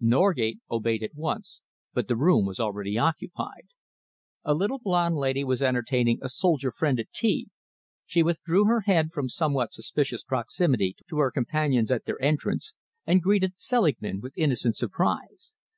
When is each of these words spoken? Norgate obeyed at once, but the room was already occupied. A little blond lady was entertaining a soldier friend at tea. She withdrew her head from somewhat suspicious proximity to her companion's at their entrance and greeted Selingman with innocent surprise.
Norgate 0.00 0.58
obeyed 0.70 1.02
at 1.02 1.14
once, 1.14 1.60
but 1.92 2.08
the 2.08 2.16
room 2.16 2.46
was 2.46 2.58
already 2.58 2.96
occupied. 2.96 3.68
A 4.42 4.54
little 4.54 4.78
blond 4.78 5.16
lady 5.16 5.44
was 5.44 5.60
entertaining 5.62 6.18
a 6.22 6.30
soldier 6.30 6.70
friend 6.72 6.98
at 6.98 7.12
tea. 7.12 7.48
She 8.06 8.22
withdrew 8.22 8.64
her 8.64 8.80
head 8.86 9.12
from 9.12 9.28
somewhat 9.28 9.74
suspicious 9.74 10.24
proximity 10.24 10.96
to 11.10 11.18
her 11.18 11.30
companion's 11.30 11.90
at 11.90 12.06
their 12.06 12.16
entrance 12.22 12.72
and 13.06 13.20
greeted 13.20 13.60
Selingman 13.60 14.20
with 14.22 14.38
innocent 14.38 14.76
surprise. 14.76 15.54